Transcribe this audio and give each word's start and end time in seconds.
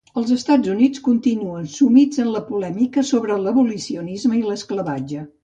Els 0.19 0.29
Estats 0.35 0.69
Units 0.75 1.03
continuen 1.07 1.67
sumits 1.73 2.23
en 2.25 2.31
la 2.37 2.41
polèmica 2.49 3.05
sobre 3.11 3.39
l'abolicionisme 3.45 4.41
i 4.41 4.43
l'esclavatge. 4.51 5.25